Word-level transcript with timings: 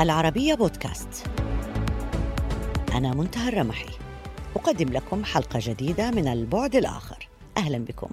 العربية 0.00 0.54
بودكاست. 0.54 1.26
أنا 2.94 3.14
منتهى 3.14 3.48
الرمحي. 3.48 3.88
أقدم 4.56 4.88
لكم 4.92 5.24
حلقة 5.24 5.58
جديدة 5.62 6.10
من 6.10 6.28
البعد 6.28 6.76
الآخر. 6.76 7.28
أهلا 7.56 7.78
بكم. 7.78 8.08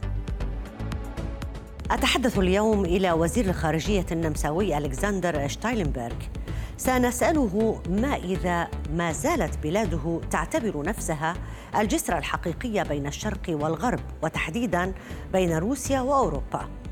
أتحدث 1.91 2.39
اليوم 2.39 2.85
إلى 2.85 3.11
وزير 3.11 3.45
الخارجية 3.45 4.05
النمساوي 4.11 4.77
ألكسندر 4.77 5.47
شتايلنبرغ. 5.47 6.15
سنسأله 6.77 7.81
ما 7.89 8.15
إذا 8.15 8.67
ما 8.93 9.11
زالت 9.11 9.57
بلاده 9.63 10.21
تعتبر 10.31 10.85
نفسها 10.85 11.33
الجسر 11.77 12.17
الحقيقي 12.17 12.83
بين 12.83 13.07
الشرق 13.07 13.41
والغرب 13.49 13.99
وتحديدا 14.21 14.93
بين 15.33 15.57
روسيا 15.57 16.01
وأوروبا. 16.01 16.82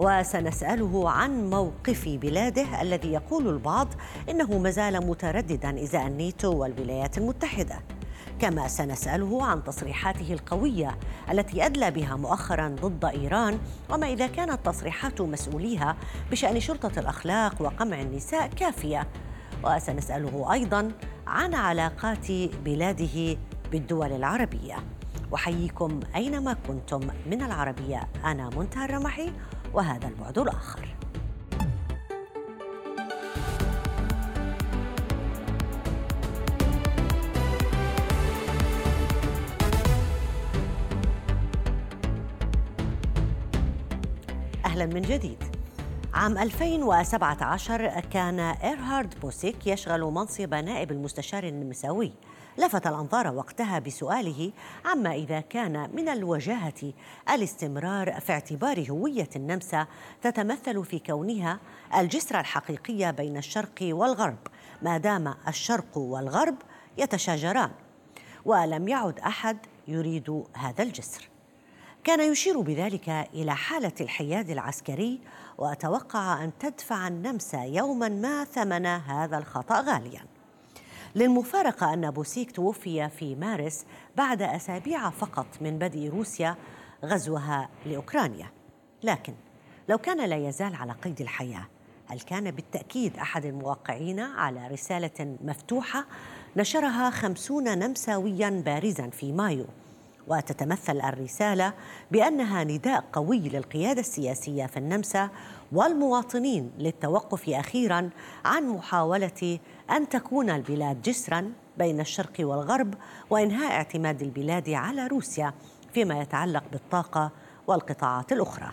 وسنسأله 0.00 1.10
عن 1.10 1.50
موقف 1.50 2.08
بلاده 2.08 2.82
الذي 2.82 3.12
يقول 3.12 3.48
البعض 3.48 3.88
إنه 4.30 4.58
ما 4.58 4.70
زال 4.70 5.06
مترددا 5.06 5.82
إزاء 5.82 6.06
الناتو 6.06 6.56
والولايات 6.56 7.18
المتحدة. 7.18 7.80
كما 8.38 8.68
سنسأله 8.68 9.44
عن 9.44 9.64
تصريحاته 9.64 10.32
القوية 10.32 10.98
التي 11.30 11.66
أدلى 11.66 11.90
بها 11.90 12.16
مؤخرا 12.16 12.68
ضد 12.68 13.04
إيران 13.04 13.58
وما 13.90 14.06
إذا 14.06 14.26
كانت 14.26 14.66
تصريحات 14.66 15.20
مسؤوليها 15.20 15.96
بشأن 16.30 16.60
شرطة 16.60 17.00
الأخلاق 17.00 17.62
وقمع 17.62 18.00
النساء 18.00 18.46
كافية. 18.46 19.06
وسنسأله 19.64 20.52
أيضا 20.52 20.92
عن 21.26 21.54
علاقات 21.54 22.32
بلاده 22.64 23.36
بالدول 23.72 24.12
العربية. 24.12 24.76
أحييكم 25.34 26.00
أينما 26.16 26.56
كنتم 26.68 27.00
من 27.26 27.42
العربية. 27.42 28.08
أنا 28.24 28.50
منتهى 28.56 28.84
الرمحي. 28.84 29.32
وهذا 29.74 30.08
البعد 30.08 30.38
الآخر. 30.38 30.88
أهلا 44.64 44.86
من 44.86 45.02
جديد. 45.02 45.44
عام 46.14 46.38
2017 46.38 48.00
كان 48.00 48.40
إيرهارد 48.40 49.14
بوسيك 49.22 49.66
يشغل 49.66 50.00
منصب 50.00 50.54
نائب 50.54 50.92
المستشار 50.92 51.44
النمساوي. 51.44 52.12
لفت 52.58 52.86
الأنظار 52.86 53.34
وقتها 53.34 53.78
بسؤاله 53.78 54.52
عما 54.84 55.14
إذا 55.14 55.40
كان 55.40 55.90
من 55.94 56.08
الوجاهة 56.08 56.92
الاستمرار 57.30 58.20
في 58.20 58.32
اعتبار 58.32 58.90
هوية 58.90 59.28
النمسا 59.36 59.86
تتمثل 60.22 60.84
في 60.84 60.98
كونها 60.98 61.60
الجسر 61.96 62.40
الحقيقي 62.40 63.12
بين 63.12 63.36
الشرق 63.36 63.78
والغرب 63.82 64.38
ما 64.82 64.98
دام 64.98 65.34
الشرق 65.48 65.98
والغرب 65.98 66.56
يتشاجران 66.98 67.70
ولم 68.44 68.88
يعد 68.88 69.18
أحد 69.18 69.58
يريد 69.88 70.44
هذا 70.54 70.82
الجسر. 70.82 71.28
كان 72.04 72.32
يشير 72.32 72.60
بذلك 72.60 73.08
إلى 73.08 73.54
حالة 73.54 73.92
الحياد 74.00 74.50
العسكري 74.50 75.20
وأتوقع 75.58 76.44
أن 76.44 76.50
تدفع 76.58 77.08
النمسا 77.08 77.64
يوما 77.64 78.08
ما 78.08 78.44
ثمن 78.44 78.86
هذا 78.86 79.38
الخطأ 79.38 79.80
غاليا. 79.80 80.39
للمفارقة 81.14 81.94
أن 81.94 82.10
بوسيك 82.10 82.52
توفي 82.52 83.08
في 83.08 83.34
مارس 83.34 83.84
بعد 84.16 84.42
أسابيع 84.42 85.10
فقط 85.10 85.46
من 85.60 85.78
بدء 85.78 86.08
روسيا 86.08 86.56
غزوها 87.04 87.68
لأوكرانيا. 87.86 88.50
لكن 89.02 89.34
لو 89.88 89.98
كان 89.98 90.28
لا 90.28 90.48
يزال 90.48 90.74
على 90.74 90.92
قيد 90.92 91.20
الحياة 91.20 91.66
هل 92.06 92.20
كان 92.20 92.50
بالتأكيد 92.50 93.16
أحد 93.16 93.44
الموقعين 93.44 94.20
على 94.20 94.68
رسالة 94.68 95.36
مفتوحة 95.44 96.06
نشرها 96.56 97.10
خمسون 97.10 97.78
نمساويا 97.78 98.62
بارزا 98.66 99.10
في 99.10 99.32
مايو؟ 99.32 99.66
وتتمثل 100.28 101.00
الرسالة 101.00 101.72
بأنها 102.10 102.64
نداء 102.64 103.04
قوي 103.12 103.38
للقيادة 103.38 104.00
السياسية 104.00 104.66
في 104.66 104.76
النمسا 104.76 105.30
والمواطنين 105.72 106.70
للتوقف 106.78 107.48
أخيرا 107.48 108.10
عن 108.44 108.68
محاولة 108.68 109.58
أن 109.90 110.08
تكون 110.08 110.50
البلاد 110.50 111.02
جسرا 111.02 111.52
بين 111.78 112.00
الشرق 112.00 112.32
والغرب 112.40 112.94
وإنهاء 113.30 113.72
اعتماد 113.72 114.22
البلاد 114.22 114.70
على 114.70 115.06
روسيا 115.06 115.52
فيما 115.94 116.20
يتعلق 116.20 116.64
بالطاقة 116.72 117.30
والقطاعات 117.66 118.32
الأخرى. 118.32 118.70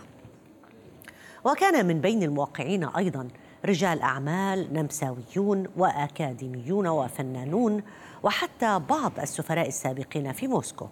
وكان 1.44 1.86
من 1.86 2.00
بين 2.00 2.22
الموقعين 2.22 2.84
أيضا 2.84 3.28
رجال 3.64 4.02
أعمال 4.02 4.72
نمساويون 4.72 5.66
وأكاديميون 5.76 6.86
وفنانون 6.86 7.82
وحتى 8.22 8.80
بعض 8.88 9.12
السفراء 9.20 9.68
السابقين 9.68 10.32
في 10.32 10.46
موسكو. 10.48 10.86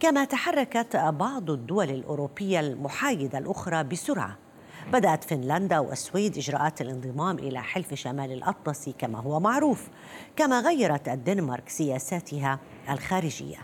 كما 0.00 0.24
تحركت 0.24 0.96
بعض 0.96 1.50
الدول 1.50 1.90
الأوروبية 1.90 2.60
المحايدة 2.60 3.38
الأخرى 3.38 3.84
بسرعة 3.84 4.36
بدأت 4.92 5.24
فنلندا 5.24 5.78
والسويد 5.78 6.36
إجراءات 6.36 6.80
الانضمام 6.80 7.38
إلى 7.38 7.62
حلف 7.62 7.94
شمال 7.94 8.32
الأطلسي 8.32 8.94
كما 8.98 9.18
هو 9.18 9.40
معروف 9.40 9.88
كما 10.36 10.60
غيرت 10.60 11.08
الدنمارك 11.08 11.68
سياساتها 11.68 12.58
الخارجية. 12.90 13.58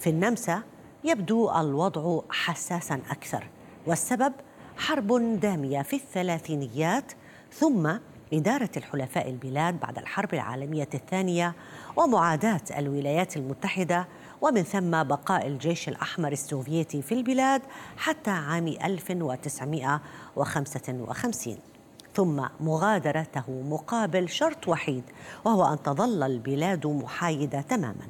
في 0.00 0.10
النمسا 0.10 0.62
يبدو 1.04 1.50
الوضع 1.50 2.20
حساسا 2.30 3.00
أكثر 3.10 3.46
والسبب 3.86 4.32
حرب 4.76 5.40
دامية 5.40 5.82
في 5.82 5.96
الثلاثينيات 5.96 7.12
ثم 7.52 7.90
إدارة 8.32 8.70
الحلفاء 8.76 9.30
البلاد 9.30 9.80
بعد 9.80 9.98
الحرب 9.98 10.34
العالمية 10.34 10.88
الثانية 10.94 11.54
ومعاداة 11.96 12.60
الولايات 12.78 13.36
المتحدة 13.36 14.08
ومن 14.40 14.62
ثم 14.62 15.02
بقاء 15.02 15.46
الجيش 15.46 15.88
الأحمر 15.88 16.32
السوفيتي 16.32 17.02
في 17.02 17.12
البلاد 17.12 17.62
حتى 17.96 18.30
عام 18.30 18.68
1955 18.68 21.58
ثم 22.14 22.42
مغادرته 22.60 23.44
مقابل 23.48 24.28
شرط 24.28 24.68
وحيد 24.68 25.04
وهو 25.44 25.72
أن 25.72 25.82
تظل 25.82 26.22
البلاد 26.22 26.86
محايدة 26.86 27.60
تماما. 27.60 28.06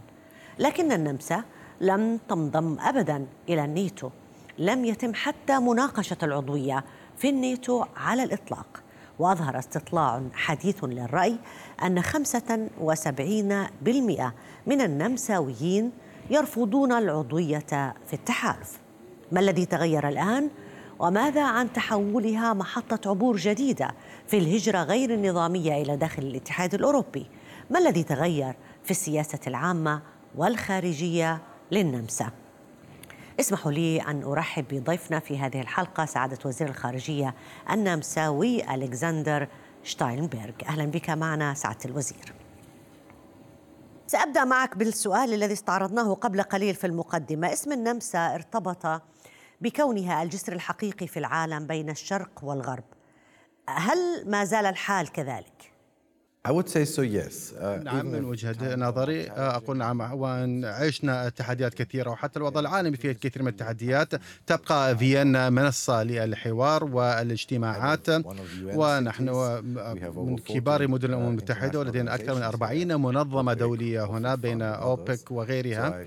لكن 0.58 0.92
النمسا 0.92 1.42
لم 1.80 2.20
تنضم 2.28 2.76
أبدا 2.80 3.26
إلى 3.48 3.64
الناتو. 3.64 4.10
لم 4.58 4.84
يتم 4.84 5.14
حتى 5.14 5.58
مناقشة 5.58 6.16
العضوية 6.22 6.84
في 7.16 7.28
الناتو 7.28 7.84
على 7.96 8.22
الإطلاق. 8.22 8.82
وأظهر 9.18 9.58
استطلاع 9.58 10.22
حديث 10.34 10.84
للرأي 10.84 11.36
أن 11.82 12.02
75% 12.02 14.32
من 14.66 14.80
النمساويين 14.80 15.92
يرفضون 16.30 16.92
العضوية 16.92 17.94
في 18.06 18.12
التحالف 18.12 18.80
ما 19.32 19.40
الذي 19.40 19.66
تغير 19.66 20.08
الآن؟ 20.08 20.50
وماذا 20.98 21.44
عن 21.44 21.72
تحولها 21.72 22.52
محطة 22.52 23.10
عبور 23.10 23.36
جديدة 23.36 23.94
في 24.26 24.38
الهجرة 24.38 24.82
غير 24.82 25.14
النظامية 25.14 25.82
إلى 25.82 25.96
داخل 25.96 26.22
الاتحاد 26.22 26.74
الأوروبي؟ 26.74 27.26
ما 27.70 27.78
الذي 27.78 28.02
تغير 28.02 28.54
في 28.84 28.90
السياسة 28.90 29.38
العامة 29.46 30.02
والخارجية 30.36 31.42
للنمسا؟ 31.72 32.30
اسمحوا 33.40 33.72
لي 33.72 34.00
أن 34.00 34.22
أرحب 34.22 34.64
بضيفنا 34.70 35.18
في 35.18 35.38
هذه 35.38 35.60
الحلقة 35.60 36.04
سعادة 36.04 36.38
وزير 36.44 36.68
الخارجية 36.68 37.34
النمساوي 37.70 38.74
ألكسندر 38.74 39.48
شتاينبرغ 39.82 40.52
أهلا 40.68 40.84
بك 40.84 41.10
معنا 41.10 41.54
سعادة 41.54 41.78
الوزير 41.84 42.45
سأبدأ 44.06 44.44
معك 44.44 44.76
بالسؤال 44.76 45.34
الذي 45.34 45.52
استعرضناه 45.52 46.14
قبل 46.14 46.42
قليل 46.42 46.74
في 46.74 46.86
المقدمة 46.86 47.52
اسم 47.52 47.72
النمسا 47.72 48.34
ارتبط 48.34 49.02
بكونها 49.60 50.22
الجسر 50.22 50.52
الحقيقي 50.52 51.06
في 51.06 51.18
العالم 51.18 51.66
بين 51.66 51.90
الشرق 51.90 52.30
والغرب 52.42 52.84
هل 53.68 54.30
ما 54.30 54.44
زال 54.44 54.66
الحال 54.66 55.12
كذلك؟ 55.12 55.75
I 56.48 56.52
would 56.52 56.68
say 56.68 56.84
so 56.84 57.02
yes. 57.02 57.52
Uh, 57.52 57.82
نعم 57.84 58.06
من 58.06 58.24
وجهة 58.24 58.74
نظري 58.76 59.26
أقول 59.30 59.76
نعم 59.76 60.00
وأن 60.00 60.64
عشنا 60.64 61.28
تحديات 61.28 61.74
كثيرة 61.74 62.10
وحتى 62.10 62.38
الوضع 62.38 62.60
العالمي 62.60 62.96
فيه 62.96 63.10
الكثير 63.10 63.42
من 63.42 63.48
التحديات 63.48 64.08
تبقى 64.46 64.96
فيينا 64.98 65.50
منصة 65.50 66.02
للحوار 66.02 66.84
والإجتماعات. 66.84 68.06
ونحن 68.64 69.28
من 70.16 70.36
كبار 70.38 70.88
مدن 70.88 71.08
الأمم 71.10 71.28
المتحدة 71.28 71.78
ولدينا 71.78 72.14
أكثر 72.14 72.34
من 72.34 72.42
40 72.42 73.00
منظمة 73.00 73.52
دولية 73.54 74.04
هنا 74.04 74.34
بين 74.34 74.62
أوبك 74.62 75.30
وغيرها. 75.30 76.06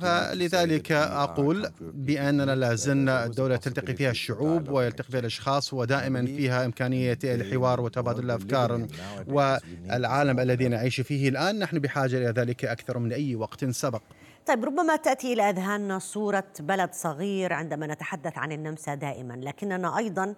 فلذلك 0.00 0.92
أقول 0.92 1.70
بأننا 1.80 2.54
لازلنا 2.54 3.26
دولة 3.26 3.56
تلتقي 3.56 3.94
فيها 3.94 4.10
الشعوب 4.10 4.68
ويلتقي 4.68 5.08
فيها 5.10 5.20
الأشخاص 5.20 5.74
ودائما 5.74 6.26
فيها 6.26 6.64
إمكانية 6.64 7.18
الحوار 7.24 7.80
وتبادل 7.80 8.24
الأفكار 8.24 8.86
والعالم 9.26 10.40
الذي 10.40 10.68
نعيش 10.68 11.00
فيه 11.00 11.28
الآن. 11.28 11.58
نحن 11.58 11.78
بحاجة 11.78 12.16
إلى 12.16 12.26
ذلك 12.26 12.64
أكثر 12.64 12.98
من 12.98 13.12
أي 13.12 13.36
وقت 13.36 13.64
سبق. 13.64 14.02
طيب 14.46 14.64
ربما 14.64 14.96
تأتي 14.96 15.32
إلى 15.32 15.50
أذهاننا 15.50 15.98
صورة 15.98 16.44
بلد 16.60 16.90
صغير 16.92 17.52
عندما 17.52 17.86
نتحدث 17.86 18.38
عن 18.38 18.52
النمسا 18.52 18.94
دائما 18.94 19.34
لكننا 19.34 19.98
أيضا 19.98 20.34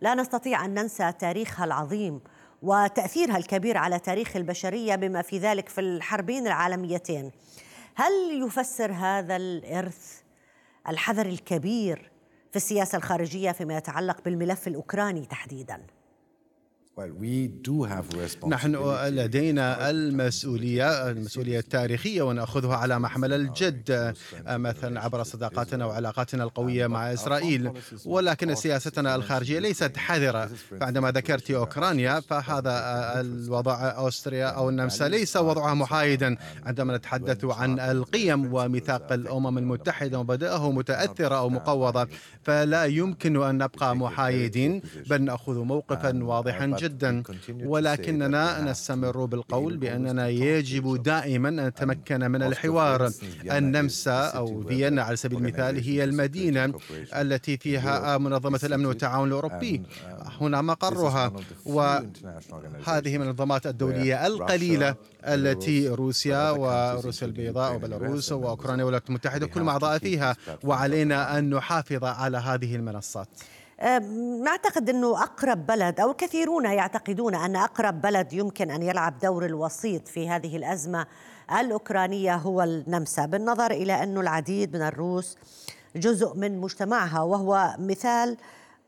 لا 0.00 0.14
نستطيع 0.14 0.64
أن 0.64 0.74
ننسى 0.74 1.12
تاريخها 1.12 1.64
العظيم 1.64 2.20
وتأثيرها 2.62 3.36
الكبير 3.36 3.76
على 3.76 3.98
تاريخ 3.98 4.36
البشرية 4.36 4.94
بما 4.94 5.22
في 5.22 5.38
ذلك 5.38 5.68
في 5.68 5.80
الحربين 5.80 6.46
العالميتين. 6.46 7.30
هل 7.94 8.42
يفسر 8.46 8.92
هذا 8.92 9.36
الإرث 9.36 10.20
الحذر 10.88 11.26
الكبير 11.26 12.10
في 12.50 12.56
السياسة 12.56 12.98
الخارجية 12.98 13.52
فيما 13.52 13.76
يتعلق 13.76 14.24
بالملف 14.24 14.68
الأوكراني 14.68 15.26
تحديدا؟ 15.26 15.82
نحن 18.48 18.76
لدينا 19.08 19.90
المسؤولية 19.90 21.10
المسؤولية 21.10 21.58
التاريخية 21.58 22.22
ونأخذها 22.22 22.76
على 22.76 22.98
محمل 22.98 23.32
الجد 23.32 24.14
مثلا 24.46 25.00
عبر 25.00 25.22
صداقاتنا 25.22 25.86
وعلاقاتنا 25.86 26.44
القوية 26.44 26.86
مع 26.86 27.12
إسرائيل. 27.12 27.72
ولكن 28.04 28.54
سياستنا 28.54 29.14
الخارجية 29.14 29.58
ليست 29.58 29.96
حذرة. 29.96 30.50
بعدما 30.72 31.10
ذكرت 31.10 31.50
أوكرانيا 31.50 32.20
فهذا 32.20 32.72
الوضع 33.20 34.08
أستريا 34.08 34.46
أو 34.46 34.68
النمسا 34.68 35.08
ليس 35.08 35.36
وضعها 35.36 35.74
محايدا. 35.74 36.36
عندما 36.66 36.96
نتحدث 36.96 37.44
عن 37.44 37.80
القيم 37.80 38.54
وميثاق 38.54 39.12
الأمم 39.12 39.58
المتحدة 39.58 40.18
ومبادئه 40.18 40.70
متأثرة 40.70 41.34
أو 41.34 41.48
مقوضة 41.48 42.08
فلا 42.42 42.84
يمكن 42.84 43.42
أن 43.42 43.58
نبقى 43.58 43.96
محايدين. 43.96 44.82
بل 45.06 45.22
نأخذ 45.22 45.58
موقفا 45.58 46.24
واضحا 46.24 46.76
جدا. 46.82 47.22
ولكننا 47.64 48.60
نستمر 48.70 49.24
بالقول 49.24 49.76
بأننا 49.76 50.28
يجب 50.28 51.02
دائما 51.02 51.48
أن 51.48 51.66
نتمكن 51.66 52.30
من 52.30 52.42
الحوار. 52.42 53.10
النمسا 53.50 54.20
أو 54.38 54.62
فيينا 54.68 55.02
على 55.02 55.16
سبيل 55.16 55.38
المثال 55.38 55.84
هي 55.84 56.04
المدينة 56.04 56.72
التي 57.14 57.56
فيها 57.56 58.18
منظمة 58.18 58.60
الأمن 58.64 58.86
والتعاون 58.86 59.28
الأوروبي. 59.28 59.82
هنا 60.40 60.62
مقرها. 60.62 61.32
وهذه 61.66 63.18
من 63.18 63.22
النظامات 63.22 63.66
الدولية 63.66 64.26
القليلة 64.26 64.94
التي 65.24 65.88
روسيا 65.88 66.50
وروسيا 66.50 67.26
البيضاء 67.26 67.74
وبيلاروس 67.74 68.32
وأوكرانيا 68.32 68.84
والولايات 68.84 69.08
المتحدة. 69.08 69.46
كل 69.46 69.68
أعضاء 69.68 69.98
فيها 69.98 70.36
وعلينا 70.64 71.38
أن 71.38 71.50
نحافظ 71.50 72.04
على 72.04 72.38
هذه 72.38 72.76
المنصات. 72.76 73.28
نعتقد 74.44 74.90
أنه 74.90 75.22
أقرب 75.22 75.66
بلد 75.66 76.00
أو 76.00 76.10
الكثيرون 76.10 76.64
يعتقدون 76.64 77.34
أن 77.34 77.56
أقرب 77.56 78.00
بلد 78.00 78.32
يمكن 78.32 78.70
أن 78.70 78.82
يلعب 78.82 79.18
دور 79.18 79.46
الوسيط 79.46 80.08
في 80.08 80.28
هذه 80.28 80.56
الأزمة 80.56 81.06
الأوكرانية 81.60 82.34
هو 82.34 82.62
النمسا 82.62 83.26
بالنظر 83.26 83.70
إلى 83.70 84.02
أنه 84.02 84.20
العديد 84.20 84.76
من 84.76 84.82
الروس 84.82 85.38
جزء 85.96 86.34
من 86.34 86.60
مجتمعها 86.60 87.20
وهو 87.20 87.74
مثال 87.78 88.36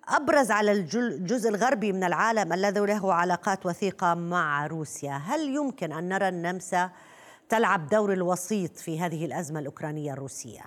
أبرز 0.09 0.51
على 0.51 0.73
الجزء 0.73 1.49
الغربي 1.49 1.93
من 1.93 2.05
العالم 2.05 2.53
الذي 2.53 2.81
له 2.81 3.15
علاقات 3.15 3.67
وثيقة 3.67 4.15
مع 4.15 4.67
روسيا 4.67 5.17
هل 5.17 5.55
يمكن 5.55 5.93
أن 5.93 6.09
نرى 6.09 6.29
النمسا 6.29 6.91
تلعب 7.49 7.89
دور 7.89 8.13
الوسيط 8.13 8.77
في 8.77 9.01
هذه 9.01 9.25
الأزمة 9.25 9.61
الأوكرانية 9.61 10.13
الروسية؟ 10.13 10.63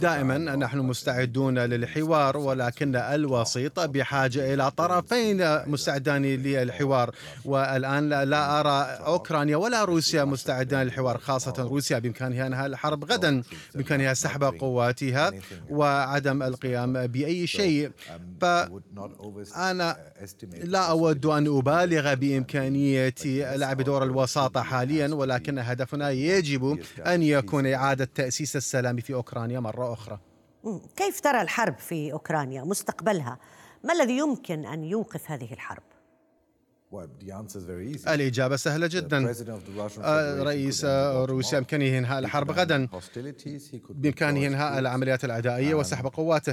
دائما 0.00 0.38
نحن 0.38 0.78
مستعدون 0.78 1.58
للحوار 1.58 2.36
ولكن 2.36 2.96
الوسيط 2.96 3.80
بحاجة 3.80 4.54
إلى 4.54 4.70
طرفين 4.70 5.58
مستعدان 5.66 6.22
للحوار. 6.24 7.14
والآن 7.44 8.08
لا 8.08 8.60
أرى 8.60 9.04
أوكرانيا 9.06 9.56
ولا 9.56 9.84
روسيا 9.84 10.24
مستعدان 10.24 10.82
للحوار 10.82 11.18
خاصة 11.18 11.54
روسيا 11.58 11.98
بإمكانها 11.98 12.46
أنهاء 12.46 12.66
الحرب 12.66 13.04
غدا 13.04 13.42
بإمكانها 13.74 14.14
سحب 14.14 14.44
قواتها 14.44 15.32
وعدم 15.70 16.42
القيام 16.42 17.06
بأي 17.06 17.46
شيء. 17.46 17.90
فانا 18.40 19.96
لا 20.64 20.90
أود 20.90 21.26
أن 21.26 21.46
أبالغ 21.58 22.14
بإمكانية 22.14 23.14
لعب 23.56 23.80
دور 23.82 24.02
الوساطة 24.04 24.62
حاليا 24.62 25.14
ولكن 25.14 25.58
هدفنا 25.58 26.10
يجب 26.10 26.78
أن 27.06 27.22
يكون 27.22 27.66
إعادة 27.66 28.05
تأسيس 28.14 28.56
السلام 28.56 28.96
في 28.96 29.14
أوكرانيا 29.14 29.60
مرة 29.60 29.92
أخرى 29.92 30.18
كيف 30.96 31.20
ترى 31.20 31.42
الحرب 31.42 31.78
في 31.78 32.12
أوكرانيا 32.12 32.64
مستقبلها؟ 32.64 33.38
ما 33.84 33.92
الذي 33.92 34.18
يمكن 34.18 34.66
أن 34.66 34.84
يوقف 34.84 35.30
هذه 35.30 35.52
الحرب؟ 35.52 35.82
الإجابة 38.14 38.56
سهلة 38.56 38.86
جدا. 38.86 39.18
آه، 40.04 40.42
رئيس 40.42 40.84
روسيا 41.24 41.58
بإمكانه 41.58 41.98
إنهاء 41.98 42.18
الحرب 42.18 42.50
غدا. 42.50 42.86
بإمكانه 43.94 44.46
إنهاء 44.46 44.78
العمليات 44.78 45.24
العدائية 45.24 45.74
وسحب 45.74 46.06
قواته. 46.06 46.52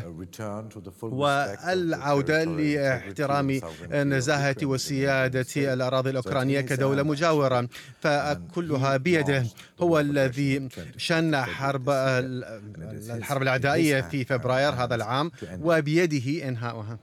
والعودة 1.14 2.44
لاحترام 2.44 3.60
نزاهة 3.94 4.56
وسيادة 4.64 5.74
الأراضي 5.74 6.10
الأوكرانية 6.10 6.62
كدولة 6.62 7.04
مجاورة. 7.04 7.68
فكلها 8.02 8.98
بيده 8.98 9.46
هو 9.80 10.00
الذي 10.00 10.70
شن 10.98 11.36
حرب 11.36 11.90
الحرب 11.90 13.42
العدائية 13.42 14.02
في 14.02 14.26
فبراير 14.26 14.74
هذا 14.74 14.96
العام. 14.96 15.32
وبيده 15.62 16.48
إنهاؤها. 16.48 17.00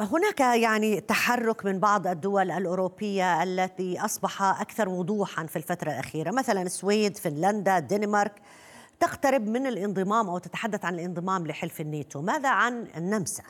هناك 0.00 0.40
يعني 0.40 1.00
تحرك 1.00 1.64
من 1.64 1.78
بعض 1.78 2.06
الدول 2.06 2.50
الأوروبية 2.50 3.42
التي 3.42 4.00
أصبح 4.00 4.42
أكثر 4.42 4.88
وضوحا 4.88 5.46
في 5.46 5.56
الفترة 5.56 5.90
الأخيرة؟ 5.90 6.30
مثلا 6.30 6.62
السويد 6.62 7.16
فنلندا 7.16 7.78
الدنمارك. 7.78 8.32
تقترب 9.00 9.46
من 9.46 9.66
الانضمام 9.66 10.28
أو 10.28 10.38
تتحدث 10.38 10.84
عن 10.84 10.94
الانضمام 10.94 11.46
لحلف 11.46 11.80
الناتو. 11.80 12.22
ماذا 12.22 12.48
عن 12.48 12.86
النمسا؟ 12.96 13.42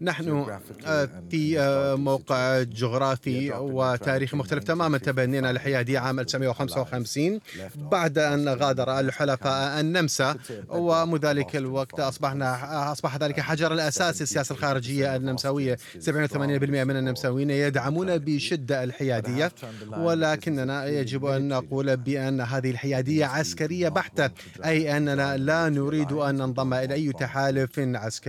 نحن 0.00 0.46
آه، 0.86 1.08
في 1.30 1.60
آه، 1.60 1.94
موقع 1.94 2.62
جغرافي 2.62 3.52
وتاريخي 3.52 4.36
مختلف 4.36 4.64
تماما 4.64 4.98
تبنينا 4.98 5.50
الحيادية 5.50 5.98
عام 5.98 6.20
1955 6.20 7.40
بعد 7.76 8.18
أن 8.18 8.48
غادر 8.48 9.00
الحلفاء 9.00 9.80
النمسا 9.80 10.36
ومن 10.68 11.18
ذلك 11.18 11.56
الوقت 11.56 12.00
أصبحنا 12.00 12.92
أصبح 12.92 13.16
ذلك 13.16 13.40
حجر 13.40 13.72
الأساس 13.72 14.22
السياسة 14.22 14.52
الخارجية 14.52 15.16
النمساوية. 15.16 15.78
87% 15.98 16.84
من 16.84 16.96
النمساويين 16.96 17.50
يدعمون 17.50 18.18
بشدة 18.18 18.84
الحيادية. 18.84 19.52
ولكننا 19.98 20.86
يجب 20.86 21.24
أن 21.26 21.48
نقول 21.48 21.96
بأن 21.96 22.40
هذه 22.40 22.70
الحيادية 22.70 23.26
عسكرية 23.26 23.88
بحتة 23.88 24.30
أي 24.64 24.96
أننا 24.96 25.36
لا 25.36 25.68
نريد 25.68 26.12
أن 26.12 26.34
ننضم 26.34 26.74
إلى 26.74 26.94
أي 26.94 27.12
تحالف 27.12 27.78
عسكري. 27.78 28.23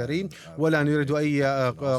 ولا 0.57 0.83
نريد 0.83 1.11
أي 1.11 1.45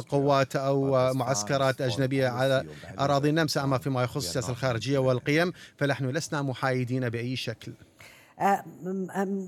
قوات 0.09 0.55
أو 0.55 1.13
معسكرات 1.13 1.81
أجنبية 1.81 2.27
على 2.27 2.65
أراضي 2.99 3.29
النمسا 3.29 3.63
أما 3.63 3.77
فيما 3.77 4.03
يخص 4.03 4.25
السياسة 4.25 4.51
الخارجية 4.51 4.97
والقيم 4.97 5.53
فنحن 5.77 6.05
لسنا 6.05 6.41
محايدين 6.41 7.09
بأي 7.09 7.35
شكل. 7.35 7.71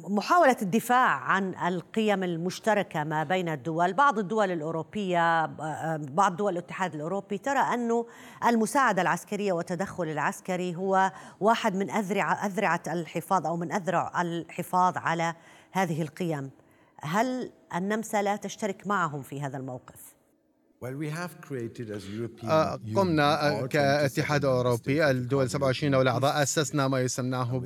محاولة 0.09 0.57
الدفاع 0.61 1.19
عن 1.19 1.55
القيم 1.67 2.23
المشتركة 2.23 3.03
ما 3.03 3.23
بين 3.23 3.49
الدول. 3.49 3.93
بعض 3.93 4.19
الدول 4.19 4.51
الأوروبية 4.51 5.45
بعض 5.95 6.35
دول 6.35 6.53
الاتحاد 6.53 6.95
الأوروبي 6.95 7.37
ترى 7.37 7.59
أن 7.59 8.03
المساعدة 8.47 9.01
العسكرية 9.01 9.51
والتدخل 9.51 10.03
العسكري 10.03 10.75
هو 10.75 11.11
واحد 11.39 11.75
من 11.75 11.89
أذرع 11.91 12.45
أذرعة 12.45 12.83
الحفاظ 12.87 13.47
أو 13.47 13.57
من 13.57 13.71
أذرع 13.71 14.21
الحفاظ 14.21 14.97
على 14.97 15.33
هذه 15.71 16.01
القيم. 16.01 16.49
هل 17.03 17.51
النمسا 17.75 18.21
لا 18.21 18.35
تشترك 18.35 18.87
معهم 18.87 19.21
في 19.21 19.41
هذا 19.41 19.57
الموقف؟ 19.57 20.18
قمنا 22.95 23.67
كاتحاد 23.67 24.45
أوروبي 24.45 25.09
الدول 25.09 25.49
27 25.49 25.95
والأعضاء 25.95 26.43
أسسنا 26.43 26.87
ما 26.87 26.99
يسمناه 27.01 27.61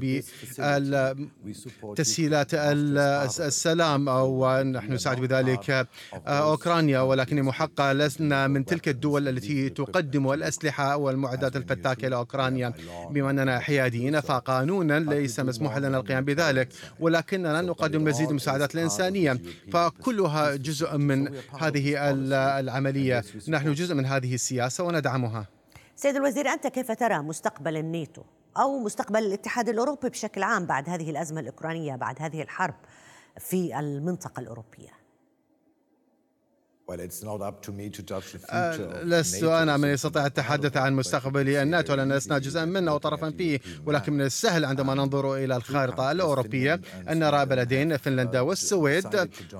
بتسهيلات 1.94 2.50
السلام 2.54 4.08
ونحن 4.08 4.94
نساعد 4.94 5.20
بذلك 5.20 5.70
آه، 5.70 5.88
أوكرانيا 6.28 7.00
ولكن 7.00 7.44
محقا 7.44 7.94
لسنا 7.94 8.48
من 8.48 8.66
تلك 8.66 8.88
الدول 8.90 9.28
التي 9.28 9.70
تقدم 9.70 10.32
الأسلحة 10.32 10.98
والمعدات 10.98 11.56
الفتاكة 11.56 12.08
لأوكرانيا 12.08 12.74
بما 13.12 13.30
أننا 13.30 13.60
حياديين 13.60 14.20
فقانونا 14.22 15.00
ليس 15.00 15.40
مسموح 15.40 15.78
لنا 15.78 15.98
القيام 15.98 16.26
بذلك 16.26 16.68
ولكننا 17.00 17.62
نقدم 17.62 18.04
مزيد 18.04 18.24
من 18.24 18.30
المساعدات 18.30 18.76
الإنسانية 18.76 19.42
فكلها 19.72 20.56
جزء 20.56 20.98
من 20.98 21.30
هذه 21.60 21.96
العملية. 22.60 23.03
الدولية 23.12 23.50
نحن 23.50 23.74
جزء 23.74 23.96
من 23.96 24.06
هذه 24.06 24.34
السياسة 24.34 24.84
وندعمها. 24.84 25.48
سيد 25.96 26.16
الوزير 26.16 26.48
أنت 26.48 26.68
كيف 26.68 26.92
ترى 26.92 27.20
مستقبل 27.20 27.78
الناتو 27.78 28.22
أو 28.58 28.80
مستقبل 28.80 29.20
الاتحاد 29.20 29.70
الأوروبي 29.70 30.10
بشكل 30.10 30.44
عام 30.44 30.66
بعد 30.66 30.90
هذه 30.90 31.10
الأزمة 31.10 31.40
الأوكرانية 31.40 31.96
بعد 31.96 32.22
هذه 32.22 32.42
الحرب 32.42 32.76
في 33.40 33.80
المنطقة 33.80 34.40
الأوروبية؟ 34.40 35.03
لست 39.04 39.44
أنا 39.44 39.78
من 39.78 39.90
يستطيع 39.90 40.26
التحدث 40.26 40.78
عن 40.78 40.94
مستقبل 40.94 41.50
الناتو 41.50 41.94
لأن 41.94 42.14
لسنا 42.14 42.38
جزءا 42.38 42.66
منه 42.66 42.96
وطرفا 42.96 43.30
فيه 43.38 43.60
ولكن 43.86 44.14
من 44.14 44.22
السهل 44.22 44.66
عندما 44.66 44.94
ننظر 44.94 45.36
إلى 45.36 45.56
الخارطة 45.56 46.12
الأوروبية 46.12 46.82
أن 47.10 47.20
نرى 47.20 47.46
بلدين 47.46 47.98
فنلندا 47.98 48.40
والسويد 48.40 49.08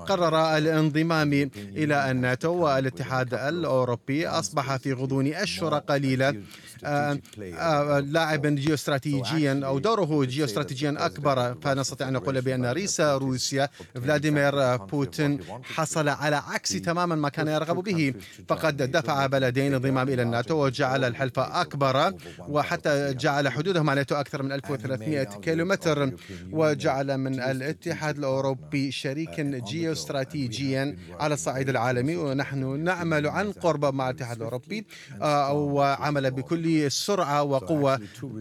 قرر 0.06 0.56
الانضمام 0.58 1.32
إلى 1.56 2.10
الناتو 2.10 2.52
والاتحاد 2.52 3.34
الأوروبي 3.34 4.28
أصبح 4.28 4.76
في 4.76 4.92
غضون 4.92 5.26
أشهر 5.26 5.78
قليلة 5.78 6.34
آه، 6.84 7.18
آه، 7.58 8.00
لاعبا 8.00 8.50
جيوستراتيجيا 8.50 9.60
أو 9.64 9.78
دوره 9.78 10.24
جيوستراتيجيا 10.24 10.94
أكبر 10.98 11.54
فنستطيع 11.54 12.08
أن 12.08 12.12
نقول 12.12 12.40
بأن 12.40 12.66
رئيس 12.66 13.00
روسيا 13.00 13.68
فلاديمير 13.94 14.76
بوتين 14.76 15.40
حصل 15.62 16.08
على 16.08 16.36
عكس 16.36 16.68
تماما 16.68 17.14
ما 17.24 17.28
كان 17.28 17.48
يرغب 17.48 17.76
به 17.88 18.14
فقد 18.48 18.76
دفع 18.96 19.26
بلدين 19.26 19.74
انضمام 19.74 20.08
إلى 20.08 20.22
الناتو 20.22 20.64
وجعل 20.64 21.04
الحلف 21.04 21.38
أكبر 21.38 21.96
وحتى 22.48 23.14
جعل 23.14 23.48
حدوده 23.48 23.82
مع 23.82 23.92
الناتو 23.92 24.14
أكثر 24.14 24.42
من 24.42 24.52
1300 24.52 25.24
كيلومتر 25.24 26.12
وجعل 26.52 27.18
من 27.18 27.40
الاتحاد 27.40 28.18
الأوروبي 28.18 28.90
شريكا 28.90 29.42
جيوستراتيجيا 29.70 30.96
على 31.20 31.34
الصعيد 31.34 31.68
العالمي 31.68 32.16
ونحن 32.16 32.80
نعمل 32.80 33.26
عن 33.26 33.52
قرب 33.52 33.94
مع 33.94 34.10
الاتحاد 34.10 34.36
الأوروبي 34.36 34.86
آه، 35.22 35.52
وعمل 35.52 36.30
بكل 36.30 36.90
سرعة 36.90 37.42
وقوة 37.42 38.00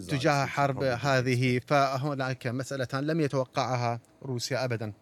تجاه 0.09 0.45
حرب 0.45 0.83
هذه 0.83 1.59
فهناك 1.67 2.47
مسألة 2.47 2.87
لم 3.01 3.21
يتوقعها 3.21 3.99
روسيا 4.23 4.65
أبدا. 4.65 4.93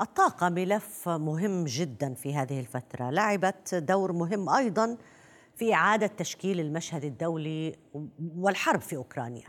الطاقة 0.00 0.48
ملف 0.48 1.08
مهم 1.08 1.64
جدا 1.64 2.14
في 2.14 2.34
هذه 2.34 2.60
الفترة. 2.60 3.10
لعبت 3.10 3.74
دور 3.74 4.12
مهم 4.12 4.48
أيضا 4.48 4.96
في 5.56 5.74
إعادة 5.74 6.06
تشكيل 6.06 6.60
المشهد 6.60 7.04
الدولي 7.04 7.76
والحرب 8.36 8.80
في 8.80 8.96
أوكرانيا. 8.96 9.46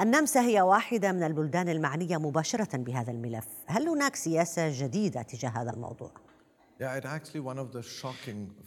النمسا 0.00 0.40
هي 0.40 0.60
واحدة 0.60 1.12
من 1.12 1.22
البلدان 1.22 1.68
المعنية 1.68 2.16
مباشرة 2.16 2.76
بهذا 2.76 3.10
الملف. 3.10 3.46
هل 3.66 3.88
هناك 3.88 4.16
سياسة 4.16 4.68
جديدة 4.72 5.22
تجاه 5.22 5.48
هذا 5.48 5.70
الموضوع؟ 5.70 6.10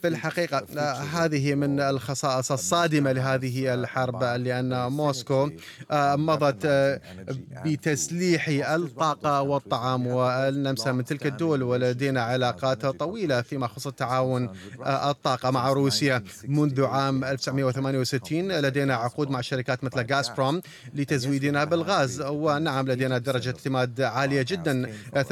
في 0.02 0.08
الحقيقة 0.08 0.66
هذه 1.14 1.56
من 1.56 1.80
الخصائص 1.80 2.52
الصادمة 2.52 3.12
لهذه 3.12 3.74
الحرب 3.74 4.24
لأن 4.24 4.92
موسكو 4.92 5.50
آه، 5.92 6.16
مضت 6.16 6.66
بتسليح 7.66 8.48
الطاقة 8.50 9.42
والطعام 9.42 10.08
والنمسا 10.08 10.92
من 10.92 11.06
تلك 11.06 11.26
الدول 11.26 11.64
ولدينا 11.64 12.22
علاقات 12.22 12.86
طويلة 12.86 13.42
فيما 13.42 13.66
يخص 13.66 13.88
التعاون 13.88 14.50
الطاقة 14.86 15.52
مع 15.52 15.70
روسيا 15.74 16.24
منذ 16.48 16.86
عام 16.86 17.24
1968 17.24 18.52
لدينا 18.52 18.96
عقود 18.96 19.30
مع 19.30 19.42
شركات 19.42 19.84
مثل 19.84 20.14
غازبروم 20.14 20.62
لتزويدنا 20.94 21.64
بالغاز 21.64 22.22
ونعم 22.22 22.88
لدينا 22.88 23.18
درجة 23.18 23.50
اعتماد 23.50 24.02
عالية 24.02 24.46
جدا 24.48 24.92
80% 25.16 25.24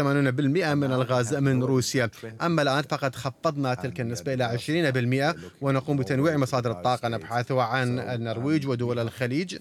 من 0.74 0.92
الغاز 0.94 1.36
من 1.36 1.64
روسيا. 1.64 2.10
أما 2.42 2.67
الآن 2.68 2.84
فقد 2.84 3.16
خفضنا 3.16 3.74
تلك 3.74 4.02
النسبة 4.02 4.34
إلى 4.34 4.44
20% 5.34 5.62
ونقوم 5.62 5.98
بتنويع 5.98 6.38
مصادر 6.38 6.72
الطاقة 6.72 7.08
نبحث 7.08 7.52
عن 7.52 8.00
النرويج 8.00 8.68
ودول 8.68 9.00
الخليج. 9.00 9.58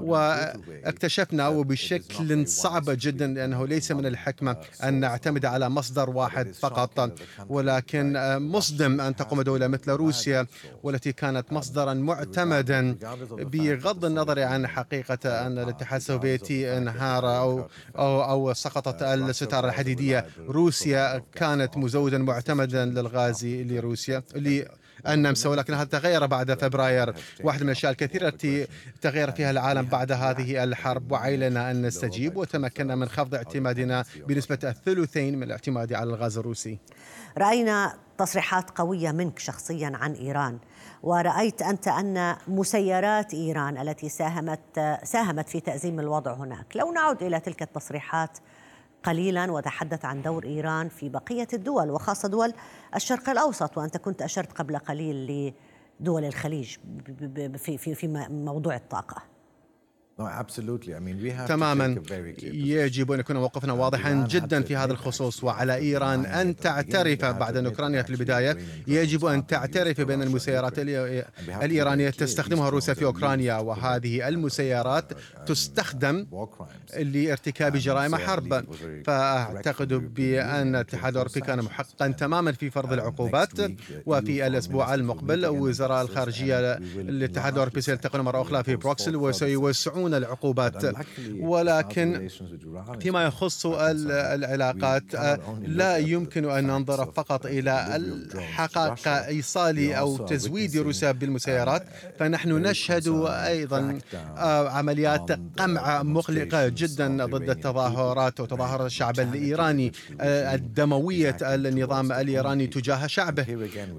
واكتشفنا 0.00 1.48
وبشكل 1.48 2.48
صعب 2.48 2.84
جدا 2.86 3.26
لأنه 3.26 3.66
ليس 3.66 3.92
من 3.92 4.06
الحكمة 4.06 4.56
أن 4.84 5.00
نعتمد 5.00 5.44
على 5.44 5.68
مصدر 5.68 6.10
واحد 6.10 6.52
فقط. 6.52 7.12
ولكن 7.48 8.12
مصدم 8.38 9.00
أن 9.00 9.16
تقوم 9.16 9.42
دولة 9.42 9.66
مثل 9.66 9.90
روسيا 9.90 10.46
والتي 10.82 11.12
كانت 11.12 11.52
مصدرا 11.52 11.94
معتمدا 11.94 12.96
بغض 13.30 14.04
النظر 14.04 14.42
عن 14.42 14.66
حقيقة 14.66 15.46
أن 15.46 15.58
الاتحاد 15.58 16.00
السوفيتي 16.00 16.76
انهار 16.76 17.38
أو 17.38 17.68
أو 17.98 18.22
أو 18.22 18.52
سقطت 18.52 19.02
الستارة 19.02 19.66
الحديدية. 19.68 20.26
روسيا 20.48 21.22
كانت 21.34 21.76
مزودا 21.76 22.18
معتمدا 22.18 22.41
معتمدا 22.42 22.84
للغاز 22.84 23.46
لروسيا 23.46 24.22
النمسا 25.08 25.48
ولكن 25.48 25.74
هذا 25.74 25.84
تغير 25.84 26.26
بعد 26.26 26.60
فبراير. 26.60 27.14
واحدة 27.44 27.62
من 27.62 27.70
الأشياء 27.70 27.92
الكثيرة 27.92 28.28
التي 28.28 28.66
تغير 29.00 29.30
فيها 29.30 29.50
العالم 29.50 29.82
بعد 29.82 30.12
هذه 30.12 30.64
الحرب 30.64 31.12
وعيلنا 31.12 31.70
أن 31.70 31.86
نستجيب 31.86 32.36
وتمكنا 32.36 32.94
من 32.94 33.08
خفض 33.08 33.34
اعتمادنا 33.34 34.04
بنسبة 34.26 34.58
الثلثين 34.64 35.36
من 35.36 35.42
الاعتماد 35.42 35.92
على 35.92 36.10
الغاز 36.10 36.38
الروسي. 36.38 36.78
رأينا 37.38 37.94
تصريحات 38.18 38.70
قوية 38.78 39.10
منك 39.10 39.38
شخصيا 39.38 39.92
عن 39.94 40.12
إيران 40.12 40.58
ورأيت 41.02 41.62
أنت 41.62 41.88
أن 41.88 42.36
مسيرات 42.48 43.34
إيران 43.34 43.78
التي 43.78 44.08
ساهمت 44.08 44.98
ساهمت 45.04 45.48
في 45.48 45.60
تأزيم 45.60 46.00
الوضع 46.00 46.34
هناك. 46.34 46.76
لو 46.76 46.92
نعود 46.92 47.22
إلى 47.22 47.40
تلك 47.40 47.62
التصريحات 47.62 48.38
قليلا 49.04 49.52
وتحدث 49.52 50.04
عن 50.04 50.22
دور 50.22 50.44
إيران 50.44 50.88
في 50.88 51.08
بقية 51.08 51.48
الدول 51.52 51.90
وخاصة 51.90 52.28
دول 52.28 52.52
الشرق 52.94 53.28
الأوسط 53.28 53.78
وأنت 53.78 53.96
كنت 53.96 54.22
أشرت 54.22 54.52
قبل 54.52 54.78
قليل 54.78 55.52
لدول 56.00 56.24
الخليج 56.24 56.76
في 57.56 57.78
في 57.78 57.94
في 57.94 58.26
موضوع 58.30 58.76
الطاقة. 58.76 59.31
تماما. 61.46 61.86
يجب 62.42 63.12
أن 63.12 63.20
يكون 63.20 63.36
موقفنا 63.36 63.72
واضحا 63.72 64.26
جدا 64.30 64.62
في 64.62 64.76
هذا 64.76 64.92
الخصوص 64.92 65.44
وعلى 65.44 65.74
إيران 65.74 66.26
أن 66.26 66.56
تعترف 66.56 67.24
بعد 67.24 67.56
أن 67.56 67.66
أوكرانيا 67.66 68.02
في 68.02 68.10
البداية. 68.10 68.58
يجب 68.86 69.24
أن 69.24 69.46
تعترف 69.46 70.00
بأن 70.00 70.22
المسيرات 70.22 70.78
الإيرانية 71.62 72.10
تستخدمها 72.10 72.68
روسيا 72.68 72.94
في 72.94 73.04
أوكرانيا 73.04 73.56
وهذه 73.56 74.28
المسيرات 74.28 75.12
تستخدم 75.46 76.26
لارتكاب 76.98 77.76
جرائم 77.76 78.16
حرب 78.16 78.64
فأعتقد 79.04 79.92
بأن 80.14 80.74
الاتحاد 80.74 81.12
الأوروبي 81.12 81.40
كان 81.40 81.62
محققا 81.62 82.08
تماما 82.08 82.52
في 82.52 82.70
فرض 82.70 82.92
العقوبات. 82.92 83.52
وفي 84.06 84.46
الأسبوع 84.46 84.94
المقبل 84.94 85.46
وزراء 85.46 86.02
الخارجية 86.02 86.72
الاتحاد 86.96 87.52
الأوروبي 87.52 87.80
سيلتقون 87.80 88.20
مرة 88.20 88.42
أخرى 88.42 88.64
في 88.64 88.76
بروكسل 88.76 89.16
وسيوسعون 89.16 90.11
يمنعون 90.12 90.14
العقوبات. 90.14 90.94
ولكن 91.40 92.28
فيما 93.00 93.24
يخص 93.24 93.66
العلاقات 93.66 95.04
لا 95.62 95.96
يمكن 95.96 96.50
أن 96.50 96.66
ننظر 96.66 97.12
فقط 97.12 97.46
إلى 97.46 97.96
الحقائق 97.96 99.08
إيصال 99.08 99.92
أو 99.92 100.16
تزويد 100.16 100.76
روسيا 100.76 101.12
بالمسيرات. 101.12 101.82
فنحن 102.18 102.52
نشهد 102.52 103.08
أيضا 103.26 103.98
عمليات 104.76 105.30
قمع 105.58 106.02
مقلقة 106.02 106.68
جدا 106.68 107.26
ضد 107.26 107.50
التظاهرات 107.50 108.40
وتظاهر 108.40 108.86
الشعب 108.86 109.20
الإيراني 109.20 109.92
الدموية 110.20 111.36
النظام 111.42 112.12
الإيراني 112.12 112.66
تجاه 112.66 113.06
شعبه. 113.06 113.46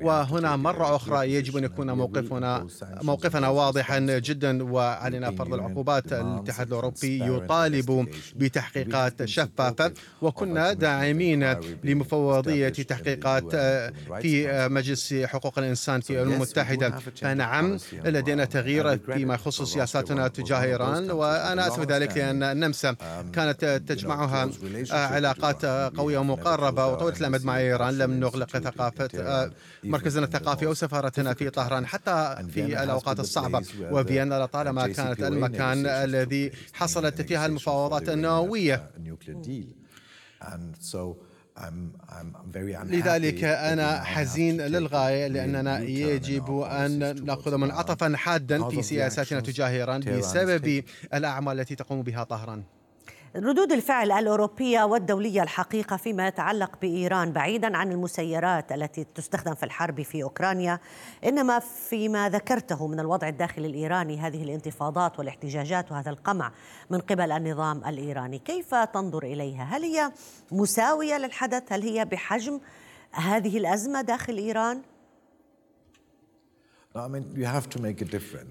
وهنا 0.01 0.55
مرة 0.55 0.96
أخرى 0.96 1.34
يجب 1.34 1.58
أن 1.58 1.63
يكون 1.63 1.91
موقفنا 1.91 2.67
موقفنا 3.01 3.48
واضحا 3.50 4.00
جدا 4.00 4.63
وعلينا 4.63 5.32
فرض 5.32 5.53
العقوبات 5.53 5.92
الاتحاد 5.97 6.67
الأوروبي 6.67 7.23
يطالب 7.23 8.07
بتحقيقات 8.35 9.25
شفافة 9.25 9.93
وكنا 10.21 10.73
داعمين 10.73 11.55
لمفوضية 11.83 12.69
تحقيقات 12.69 13.55
في 14.21 14.67
مجلس 14.71 15.13
حقوق 15.13 15.59
الإنسان 15.59 16.01
في 16.01 16.13
الأمم 16.13 16.33
المتحدة. 16.33 16.89
فنعم 17.15 17.77
لدينا 18.05 18.45
تغيير 18.45 18.97
فيما 18.97 19.33
يخص 19.33 19.62
سياساتنا 19.62 20.27
تجاه 20.27 20.63
إيران 20.63 21.12
وأنا 21.12 21.67
أسف 21.67 21.79
ذلك 21.79 22.17
لأن 22.17 22.43
النمسا 22.43 22.95
كانت 23.33 23.81
تجمعها 23.88 24.50
علاقات 24.91 25.65
قوية 25.97 26.17
ومقربة 26.17 26.88
وطويلة 26.88 27.17
الأمد 27.17 27.45
مع 27.45 27.57
إيران 27.57 27.97
لم 27.97 28.19
نغلق 28.19 28.57
ثقافة 28.57 29.09
مركزنا 29.83 30.25
الثقافي 30.25 30.65
أو 30.65 30.73
سفارتنا 30.73 31.33
في 31.33 31.50
طهران. 31.50 31.85
حتى 31.85 32.35
في 32.53 32.83
الأوقات 32.83 33.19
الصعبة. 33.19 33.62
وفيينا 33.91 34.43
لطالما 34.43 34.88
كانت 34.88 35.19
المكان 35.23 35.83
الذي 35.86 36.52
حصلت 36.74 37.22
فيها 37.22 37.46
المفاوضات 37.46 38.10
النووية. 38.10 38.90
لذلك 42.92 43.44
أنا 43.44 44.04
حزين 44.04 44.62
للغاية 44.62 45.28
لأننا 45.28 45.80
يجب 45.80 46.60
أن 46.60 47.25
نأخذ 47.25 47.58
منعطفا 47.58 48.16
حادا 48.18 48.70
في 48.70 48.82
سياساتنا 48.84 49.40
تجاه 49.40 49.70
إيران 49.70 50.00
بسبب 50.18 50.84
الأعمال 51.13 51.60
التي 51.60 51.75
تقوم 51.75 52.02
بها 52.02 52.24
طهران 52.24 52.63
ردود 53.36 53.72
الفعل 53.72 54.12
الأوروبية 54.12 54.84
والدولية 54.84 55.44
الحقيقة 55.44 55.98
فيما 55.98 56.28
يتعلق 56.28 56.80
بإيران 56.82 57.32
بعيدا 57.32 57.78
عن 57.78 57.92
المسيرات 57.92 58.72
التي 58.72 59.06
تستخدم 59.16 59.56
في 59.56 59.63
الحرب 59.63 60.02
في 60.02 60.24
أوكرانيا 60.24 60.80
إنما 61.25 61.60
فيما 61.60 62.30
ذكرته 62.30 62.88
من 62.88 63.00
الوضع 63.00 63.28
الداخلي 63.28 63.68
الإيراني 63.68 64.20
هذه 64.20 64.44
الانتفاضات 64.44 65.20
والاحتجاجات 65.20 65.92
وهذا 65.92 66.10
القمع 66.10 66.52
من 66.90 67.00
قبل 67.00 67.32
النظام 67.32 67.86
الإيراني 67.86 68.40
كيف 68.40 68.75
تنظر 68.75 69.24
إليها؟ 69.24 69.63
هل 69.63 69.84
هي 69.84 70.12
مساوية 70.52 71.18
للحدث؟ 71.18 71.63
هل 71.74 71.82
هي 71.82 72.06
بحجم 72.06 72.60
هذه 73.12 73.58
الأزمة 73.58 74.02
داخل 74.02 74.38
إيران؟ 74.38 74.82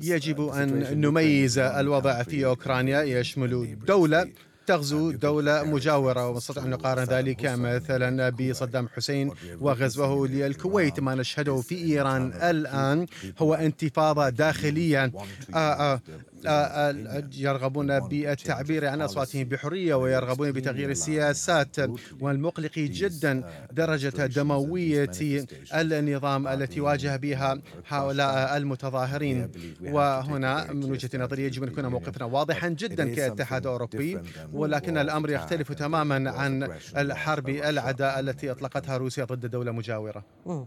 يجب 0.01 0.49
أن 0.49 1.01
نميز 1.01 1.59
الوضع 1.59 2.23
في 2.23 2.47
أوكرانيا 2.47 3.03
يشمل 3.03 3.79
دولة 3.87 4.29
تغزو 4.67 5.11
دولة 5.11 5.63
مجاورة 5.63 6.29
ونستطيع 6.29 6.65
أن 6.65 6.71
نقارن 6.71 7.05
ذلك 7.05 7.45
مثلا 7.45 8.31
بصدام 8.31 8.89
حسين 8.89 9.31
وغزوه 9.61 10.29
للكويت 10.29 11.01
ما 11.01 11.15
نشهده 11.15 11.57
في 11.61 11.75
إيران 11.75 12.33
الآن 12.33 13.07
هو 13.39 13.55
انتفاضة 13.55 14.29
داخلية 14.29 15.13
يرغبون 17.37 18.01
بالتعبير 18.01 18.87
عن 18.87 19.01
أصواتهم 19.03 19.45
بحرية 19.45 19.95
ويرغبون 19.95 20.53
بتغيير 20.53 20.91
السياسات 20.91 21.77
والمقلق 22.21 22.79
جدا 22.79 23.45
درجة 23.73 24.27
دموية 24.27 25.11
النظام 25.75 26.49
التي 26.49 26.81
واجه 26.81 27.17
بها 27.17 27.59
هؤلاء 27.89 28.57
المتظاهرين. 28.57 29.51
وهنا 29.83 30.73
من 30.73 30.91
وجهة 30.91 31.11
نظري 31.19 31.43
يجب 31.45 31.63
أن 31.63 31.69
يكون 31.69 31.87
موقفنا 31.87 32.25
واضحا 32.25 32.69
جدا 32.69 33.15
كاتحاد 33.15 33.67
أوروبي. 33.67 34.19
ولكن 34.53 34.99
الأمر 34.99 35.31
يختلف 35.31 35.73
تماما 35.73 36.31
عن 36.31 36.69
الحرب 36.97 37.49
العداء 37.49 38.21
التي 38.21 38.51
أطلقتها 38.51 38.97
روسيا 38.97 39.25
ضد 39.25 39.47
دولة 39.47 39.73
مجاورة. 39.73 40.25
آه، 40.47 40.67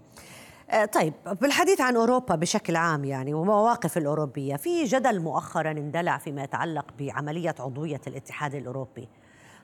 طيب 0.93 1.13
بالحديث 1.41 1.81
عن 1.81 1.95
أوروبا 1.95 2.35
بشكل 2.35 2.75
عام 2.75 3.05
يعني 3.05 3.33
ومواقف 3.33 3.97
الأوروبية 3.97 4.55
في 4.55 4.83
جدل 4.83 5.19
مؤخرا 5.19 5.71
اندلع 5.71 6.17
فيما 6.17 6.43
يتعلق 6.43 6.85
بعملية 6.99 7.55
عضوية 7.59 8.01
الاتحاد 8.07 8.55
الأوروبي 8.55 9.07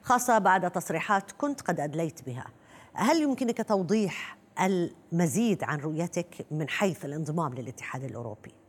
خاصة 0.03 0.37
بعد 0.37 0.71
تصريحات 0.71 1.31
كنت 1.31 1.61
قد 1.61 1.79
أدليت 1.79 2.25
بها. 2.25 2.45
هل 2.93 3.21
يمكنك 3.21 3.67
توضيح 3.67 4.37
المزيد 4.61 5.63
عن 5.63 5.79
رؤيتك 5.79 6.45
من 6.51 6.69
حيث 6.69 7.05
الانضمام 7.05 7.53
للاتحاد 7.53 8.03
الأوروبي؟ 8.03 8.60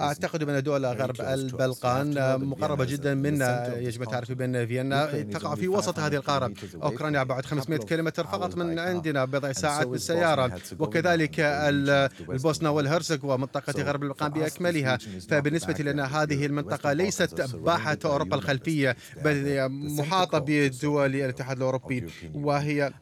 أعتقد 0.00 0.48
أن 0.48 0.62
دول 0.62 0.86
غرب 0.86 1.20
البلقان 1.20 2.40
مقربة 2.44 2.84
جدا 2.84 3.14
منا 3.14 3.76
يجب 3.78 4.04
تعرف 4.04 4.32
بأن 4.32 4.66
فيينا. 4.66 5.22
تقع 5.22 5.54
في 5.54 5.68
وسط 5.68 5.98
هذه 5.98 6.14
القارة. 6.14 6.52
أوكرانيا 6.82 7.22
بعد 7.22 7.44
500 7.44 7.78
كيلومتر 7.78 8.26
فقط 8.26 8.56
من 8.56 8.78
عندنا 8.78 9.24
بضع 9.24 9.52
ساعات 9.52 9.86
بالسيارة. 9.86 10.58
وكذلك 10.78 11.40
البوسنة 11.40 12.70
والهرسك 12.70 13.24
ومنطقة 13.24 13.82
غرب 13.82 14.02
البلقان 14.02 14.32
بأكملها. 14.32 14.98
فبالنسبة 15.28 15.74
لنا 15.84 16.22
هذه 16.22 16.46
المنطقة 16.46 16.92
ليست 16.92 17.40
باحة 17.54 17.98
أوروبا 18.04 18.36
الخلفية 18.36 18.96
بل 19.24 19.68
محاطة 19.70 20.38
بدول 20.38 21.16
الاتحاد 21.16 21.56
الأوروبي. 21.56 22.06
وهي 22.34 22.92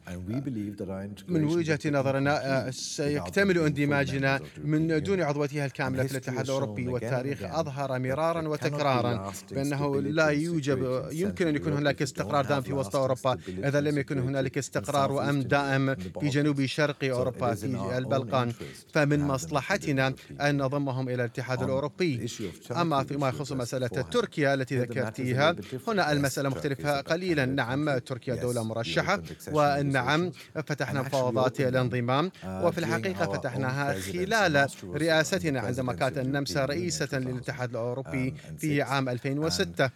من 1.27 1.43
وجهة 1.43 1.79
نظرنا 1.85 2.71
سيكتمل 2.71 3.57
اندماجنا 3.57 4.39
من 4.63 4.90
دون 4.97 5.21
عضويتها 5.21 5.65
الكاملة 5.65 6.03
في 6.03 6.11
الاتحاد 6.11 6.45
الأوروبي 6.45 6.87
والتاريخ 6.87 7.43
أظهر 7.43 7.99
مرارا 7.99 8.47
وتكرارا 8.47 9.33
بأنه 9.51 10.01
لا 10.01 10.27
يوجد 10.27 11.05
يمكن 11.11 11.47
أن 11.47 11.55
يكون 11.55 11.73
هناك 11.73 12.01
استقرار 12.01 12.45
دائم 12.45 12.61
في 12.61 12.73
وسط 12.73 12.95
أوروبا 12.95 13.37
إذا 13.47 13.81
لم 13.81 13.97
يكن 13.97 14.19
هنالك 14.19 14.57
استقرار 14.57 15.11
وأمن 15.11 15.47
دائم 15.47 15.95
في 15.95 16.29
جنوب 16.29 16.65
شرق 16.65 17.03
أوروبا 17.03 17.53
في 17.53 17.97
البلقان. 17.97 18.53
فمن 18.93 19.19
مصلحتنا 19.19 20.13
أن 20.41 20.57
نضمهم 20.57 21.09
إلى 21.09 21.15
الاتحاد 21.15 21.63
الأوروبي. 21.63 22.27
أما 22.71 23.03
فيما 23.03 23.29
يخص 23.29 23.51
مسألة 23.51 23.87
تركيا 23.87 24.53
التي 24.53 24.79
ذكرتيها 24.79 25.55
هنا 25.87 26.11
المسألة 26.11 26.49
مختلفة 26.49 27.01
قليلا. 27.01 27.45
نعم 27.45 27.97
تركيا 27.97 28.35
دولة 28.35 28.63
مرشحة. 28.63 29.21
ونعم 29.51 30.31
فتحنا 30.65 31.01
مفاوضات 31.01 31.61
الانضمام. 31.61 32.31
وفي 32.45 32.77
الحقيقة 32.77 33.33
فتحناها 33.33 33.99
خلال 33.99 34.69
رئاستنا 34.83 35.59
عندما 35.59 35.93
كانت 35.93 36.17
النمسا 36.17 36.65
رئيسة 36.65 37.19
للاتحاد 37.19 37.69
الأوروبي 37.69 38.33
في 38.57 38.81
عام 38.81 39.09
2006 39.09 39.89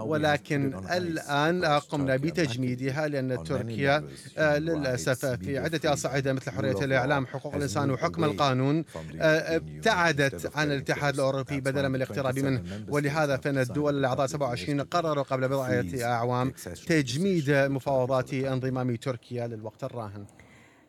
ولكن 0.00 0.74
الآن 0.92 1.64
قمنا 1.64 2.16
بتجميدها 2.16 3.08
لأن 3.08 3.44
تركيا 3.44 4.04
للأسف 4.38 5.26
في 5.26 5.58
عدة 5.58 5.92
أصعدة 5.92 6.32
مثل 6.32 6.50
حرية 6.50 6.84
الإعلام 6.84 7.26
حقوق 7.26 7.54
الإنسان 7.54 7.90
وحكم 7.90 8.24
القانون 8.24 8.84
ابتعدت 9.20 10.56
عن 10.56 10.72
الاتحاد 10.72 11.14
الأوروبي 11.14 11.60
بدلا 11.60 11.88
من 11.88 11.94
الاقتراب 11.94 12.38
منه. 12.38 12.84
ولهذا 12.88 13.36
فإن 13.36 13.58
الدول 13.58 13.98
الأعضاء 13.98 14.26
27 14.26 14.80
قرروا 14.80 15.22
قبل 15.24 15.48
بضعة 15.48 15.84
أعوام 16.02 16.52
تجميد 16.86 17.50
مفاوضات 17.50 18.34
انضمام 18.34 18.96
تركيا 18.96 19.46
للوقت 19.46 19.84
الراهن. 19.84 20.24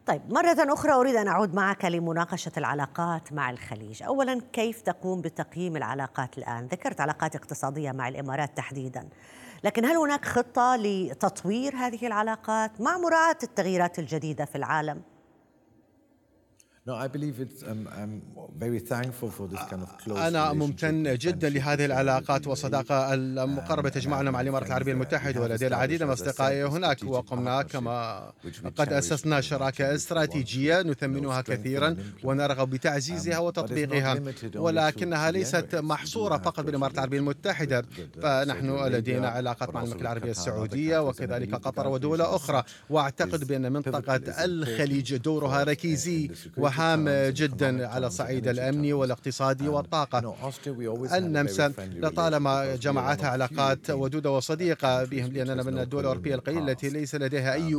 طيب 0.06 0.22
مرة 0.34 0.74
أخرى 0.74 0.92
أريد 0.94 1.16
أن 1.16 1.28
أعود 1.28 1.54
معك 1.56 1.86
لمناقشة 1.86 2.52
العلاقات 2.58 3.34
مع 3.34 3.50
الخليج. 3.50 4.04
أولا 4.04 4.42
كيف 4.54 4.82
تقوم 4.82 5.22
بتقييم 5.22 5.78
العلاقات 5.78 6.38
الآن؟ 6.38 6.66
ذكرت 6.66 7.02
علاقات 7.02 7.36
اقتصادية 7.36 7.92
مع 7.92 8.08
الإمارات 8.08 8.58
تحديدا. 8.58 9.08
لكن 9.64 9.86
هل 9.86 9.98
هناك 9.98 10.26
خطة 10.26 10.76
لتطوير 10.76 11.76
هذه 11.76 12.08
العلاقات 12.08 12.82
مع 12.82 12.98
مراعاة 12.98 13.38
التغييرات 13.44 14.00
الجديدة 14.00 14.46
في 14.46 14.56
العالم؟ 14.56 15.02
أنا 20.28 20.54
ممتن 20.54 21.15
جدا 21.15 21.50
لهذه 21.50 21.86
العلاقات 21.86 22.48
والصداقة 22.48 23.13
المقربة 23.13 23.89
تجمعنا 23.89 24.32
مع 24.32 24.41
الإمارات 24.41 24.67
العربية 24.67 24.91
المتحدة 24.94 25.41
ولدي 25.41 25.67
العديد 25.67 26.04
من 26.04 26.10
أصدقائي 26.10 26.63
هناك 26.63 27.04
وقمنا 27.04 27.62
كما 27.62 28.32
قد 28.78 28.94
أسسنا 28.94 29.41
شراكة 29.41 29.96
استراتيجية 29.96 30.82
نثمنها 30.82 31.41
كثيرا 31.41 31.98
ونرغب 32.24 32.70
بتعزيزها 32.70 33.38
وتطبيقها. 33.39 34.20
ولكنها 34.56 35.32
ليست 35.32 35.76
محصورة 35.76 36.38
فقط 36.38 36.65
بالإمارات 36.65 36.96
العربية 36.96 37.17
المتحدة. 37.20 37.86
فنحن 38.22 38.86
لدينا 38.88 39.28
علاقات 39.28 39.74
مع 39.74 39.82
المملكة 39.82 40.02
العربية 40.02 40.32
السعودية 40.32 41.08
وكذلك 41.08 41.56
قطر 41.56 41.88
ودول 41.88 42.22
أخرى. 42.22 42.63
وأعتقد 42.89 43.48
بأن 43.48 43.72
منطقة 43.72 44.22
الخليج 44.46 45.15
دورها 45.15 45.63
ركيزي 45.63 46.32
وهام 46.71 47.10
جدا 47.29 47.88
على 47.88 48.07
الصعيد 48.07 48.47
الامني 48.47 48.93
والاقتصادي 48.93 49.67
والطاقة. 49.67 50.36
النمسا 51.17 51.73
لطالما 51.79 52.75
جمعتها 52.75 53.29
علاقات 53.29 53.89
ودوده 53.89 54.31
وصديقة 54.31 55.03
بهم 55.03 55.31
لأننا 55.31 55.63
من 55.63 55.79
الدول 55.79 56.01
الأوروبية 56.01 56.36
القليلة 56.36 56.71
التي 56.71 56.89
ليس 56.89 57.15
لديها 57.15 57.53
أي 57.53 57.75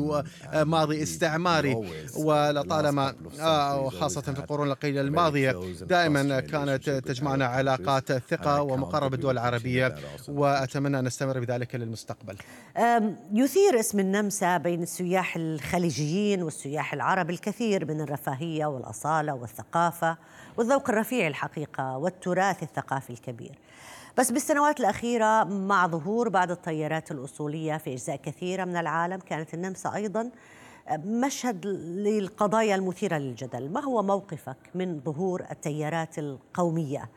ماضي 0.65 1.03
استعماري. 1.03 1.77
ولطالما 2.17 3.15
آه، 3.41 3.89
خاصه 3.89 4.21
في 4.21 4.29
القرون 4.39 4.71
القليلة 4.71 5.01
الماضية 5.01 5.61
دائما 5.83 6.41
كانت 6.41 6.91
تجمعنا 6.91 7.47
علاقات 7.47 8.13
ثقة 8.13 8.63
ومقاربة 8.63 9.15
الدول 9.15 9.35
العربيه 9.35 9.95
وأتمنى 10.29 10.99
أن 10.99 11.05
نستمر 11.05 11.41
بذلك 11.41 11.75
للمستقبل. 11.75 12.37
يثير 13.33 13.81
اسم 13.81 14.01
النمسا 14.01 14.57
بين 14.57 14.83
السياح 14.83 15.37
الخليجيين 15.37 16.43
والسياح 16.43 16.95
العرب 16.95 17.31
الكثير 17.31 17.85
من 17.85 18.01
الرفاهية 18.01 18.67
والأصالة 18.83 19.35
والثقافة 19.35 20.17
والذوق 20.57 20.91
الرفيع 20.91 21.27
الحقيقة 21.27 21.99
والتراث 21.99 22.63
الثقافي 22.63 23.11
الكبير. 23.11 23.59
بس 24.19 24.31
بالسنوات 24.31 24.81
الأخيرة 24.81 25.45
مع 25.45 25.87
ظهور 25.87 26.29
بعض 26.29 26.51
الطيارات 26.51 27.11
الأصولية 27.11 27.77
في 27.77 27.93
أجزاء 27.93 28.17
كثيرة 28.17 28.65
من 28.65 28.77
العالم 28.77 29.19
كانت 29.19 29.55
النمسا 29.55 29.95
أيضا 29.95 30.31
مشهد 31.05 31.67
للقضايا 31.67 32.75
المثيرة 32.75 33.19
للجدل. 33.19 33.73
ما 33.73 33.85
هو 33.85 34.03
موقفك 34.03 34.57
من 34.75 35.01
ظهور 35.01 35.45
التيارات 35.51 36.19
القومية؟ 36.19 37.09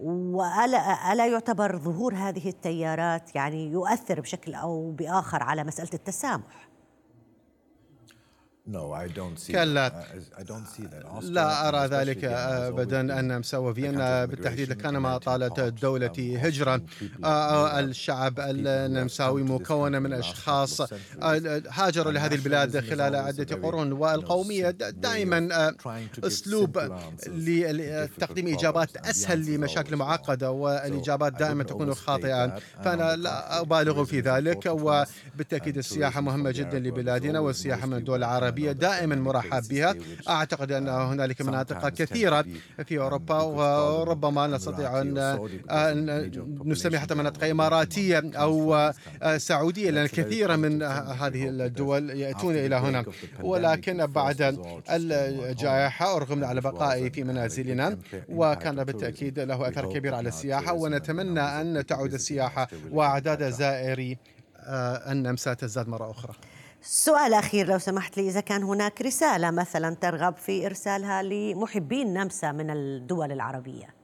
وألا 0.00 1.12
ألا 1.12 1.26
يعتبر 1.26 1.78
ظهور 1.78 2.14
هذه 2.14 2.48
التيارات 2.48 3.34
يعني 3.34 3.66
يؤثر 3.72 4.20
بشكل 4.20 4.54
أو 4.54 4.90
بآخر 4.90 5.42
على 5.42 5.64
مسألة 5.64 5.90
التسامح؟ 5.94 6.65
كلا 9.52 10.04
لا 11.22 11.68
أرى 11.68 11.86
ذلك 11.86 12.24
أبدا 12.24 13.00
أن 13.20 13.38
مسوى 13.38 13.74
فيينا 13.74 14.24
بالتحديد 14.24 14.72
كان 14.72 14.96
ما 14.96 15.18
طالت 15.18 15.58
الدولة 15.58 16.38
هجرة 16.42 16.80
الشعب 17.78 18.40
النمساوي 18.40 19.42
مكون 19.42 20.02
من 20.02 20.12
أشخاص 20.12 20.80
هاجروا 21.70 22.12
لهذه 22.12 22.34
البلاد 22.34 22.80
خلال 22.90 23.16
عدة 23.16 23.56
قرون 23.56 23.92
والقومية 23.92 24.70
دائما 24.70 25.74
أسلوب 26.24 26.78
لتقديم 27.26 28.46
إجابات 28.54 28.96
أسهل 28.96 29.54
لمشاكل 29.54 29.96
معقدة 29.96 30.50
والإجابات 30.50 31.32
دائما 31.32 31.62
تكون 31.64 31.94
خاطئة. 31.94 32.58
فأنا 32.84 33.16
لا 33.16 33.60
أبالغ 33.60 34.04
في 34.04 34.20
ذلك 34.20 34.66
وبالتأكيد 34.66 35.78
السياحة 35.78 36.20
مهمة 36.20 36.50
جدا 36.50 36.78
لبلادنا 36.78 37.38
والسياحة 37.38 37.86
من 37.86 37.94
الدول 37.96 38.18
العربية 38.18 38.55
العربية 38.58 38.72
دائما 38.72 39.16
مرحب 39.16 39.62
بها. 39.68 39.94
أعتقد 40.28 40.72
أن 40.72 40.88
هنالك 40.88 41.42
مناطق 41.42 41.88
كثيرة 41.88 42.44
في 42.84 42.98
أوروبا 42.98 43.42
وربما 43.42 44.46
نستطيع 44.46 45.00
أن 45.00 46.30
نسمي 46.64 46.98
حتى 46.98 47.14
مناطق 47.14 47.44
إماراتية 47.44 48.22
أو 48.34 48.90
سعودية 49.36 49.90
لأن 49.90 50.04
الكثير 50.04 50.56
من 50.56 50.82
هذه 50.82 51.48
الدول 51.48 52.10
يأتون 52.10 52.54
إلى 52.54 52.76
هنا. 52.76 53.04
ولكن 53.40 54.06
بعد 54.06 54.58
الجائحة 54.90 56.16
أرغمنا 56.16 56.46
على 56.46 56.60
بقائي 56.60 57.10
في 57.10 57.24
منازلنا 57.24 57.98
وكان 58.28 58.84
بالتأكيد 58.84 59.38
له 59.38 59.68
أثر 59.68 59.92
كبير 59.92 60.14
على 60.14 60.28
السياحة 60.28 60.72
ونتمنى 60.72 61.40
أن 61.40 61.86
تعود 61.86 62.14
السياحة 62.14 62.68
وأعداد 62.90 63.50
زائري 63.50 64.18
النمسا 65.10 65.54
تزداد 65.54 65.88
مرة 65.88 66.10
أخرى. 66.10 66.32
سؤال 66.88 67.34
أخير 67.34 67.66
لو 67.66 67.78
سمحت 67.78 68.16
لي 68.16 68.28
إذا 68.28 68.40
كان 68.40 68.62
هناك 68.62 69.02
رسالة 69.02 69.50
مثلا 69.50 69.94
ترغب 69.94 70.36
في 70.36 70.66
إرسالها 70.66 71.22
لمحبين 71.22 72.14
نمسا 72.14 72.52
من 72.52 72.70
الدول 72.70 73.32
العربية. 73.32 73.94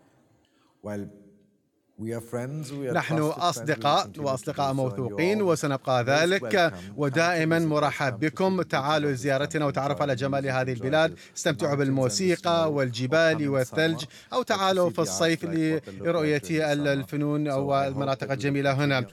نحن 2.92 3.18
أصدقاء 3.18 4.10
وأصدقاء 4.18 4.72
موثوقين 4.72 5.42
وسنبقى 5.42 6.04
ذلك. 6.04 6.74
ودائما 6.96 7.58
مرحب 7.58 8.18
بكم. 8.20 8.62
تعالوا 8.62 9.10
لزيارتنا 9.10 9.66
وتعرفوا 9.66 10.02
على 10.02 10.14
جمال 10.14 10.46
هذه 10.46 10.72
البلاد. 10.72 11.18
استمتعوا 11.36 11.74
بالموسيقى 11.74 12.72
والجبال 12.72 13.48
والثلج 13.48 14.04
أو 14.32 14.42
تعالوا 14.42 14.90
في 14.90 14.98
الصيف 14.98 15.44
لرؤية 15.44 16.72
الفنون 16.72 17.48
أو 17.48 17.74
المناطق 17.74 18.32
الجميلة 18.32 18.72
هنا. 18.72 19.06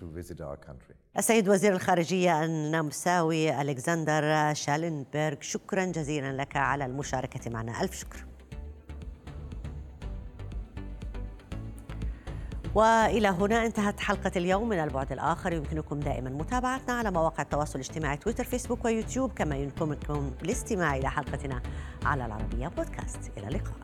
السيد 1.18 1.50
وزير 1.50 1.74
الخارجية 1.74 2.44
النمساوي 2.44 3.62
ألكسندر 3.62 4.54
شالنبرغ 4.54 5.36
شكرا 5.42 5.86
جزيلا 5.86 6.34
لك 6.34 6.56
على 6.56 6.86
المشاركة 6.86 7.52
معنا. 7.52 7.82
ألف 7.82 8.00
شكر. 8.00 8.26
وإلى 12.76 13.28
هنا 13.28 13.66
انتهت 13.66 14.00
حلقة 14.00 14.32
اليوم 14.36 14.70
من 14.70 14.80
البعد 14.80 15.12
الآخر. 15.12 15.54
يمكنكم 15.54 16.00
دائما 16.00 16.30
متابعتنا 16.30 16.94
على 16.94 17.12
مواقع 17.12 17.44
التواصل 17.44 17.80
الاجتماعي 17.80 18.18
تويتر 18.18 18.44
فيسبوك 18.44 18.86
ويوتيوب. 18.86 19.34
كما 19.34 19.56
يمكنكم 19.56 20.32
الاستماع 20.42 20.98
إلى 20.98 21.10
حلقتنا 21.10 21.62
على 22.06 22.26
العربية 22.26 22.68
بودكاست. 22.68 23.32
إلى 23.38 23.48
اللقاء. 23.48 23.80